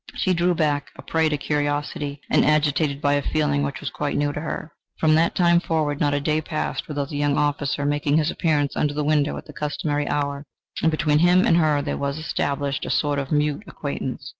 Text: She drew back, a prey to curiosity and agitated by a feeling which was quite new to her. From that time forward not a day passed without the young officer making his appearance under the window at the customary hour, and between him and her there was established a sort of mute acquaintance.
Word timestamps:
She 0.15 0.33
drew 0.33 0.55
back, 0.55 0.89
a 0.95 1.03
prey 1.03 1.29
to 1.29 1.37
curiosity 1.37 2.21
and 2.27 2.43
agitated 2.43 3.01
by 3.01 3.13
a 3.13 3.21
feeling 3.21 3.61
which 3.61 3.79
was 3.81 3.91
quite 3.91 4.17
new 4.17 4.33
to 4.33 4.41
her. 4.41 4.71
From 4.97 5.13
that 5.13 5.35
time 5.35 5.59
forward 5.59 5.99
not 5.99 6.15
a 6.15 6.19
day 6.19 6.41
passed 6.41 6.87
without 6.87 7.09
the 7.09 7.17
young 7.17 7.37
officer 7.37 7.85
making 7.85 8.17
his 8.17 8.31
appearance 8.31 8.75
under 8.75 8.95
the 8.95 9.03
window 9.03 9.37
at 9.37 9.45
the 9.45 9.53
customary 9.53 10.07
hour, 10.07 10.43
and 10.81 10.89
between 10.89 11.19
him 11.19 11.45
and 11.45 11.57
her 11.57 11.83
there 11.83 11.97
was 11.97 12.17
established 12.17 12.83
a 12.83 12.89
sort 12.89 13.19
of 13.19 13.31
mute 13.31 13.61
acquaintance. 13.67 14.27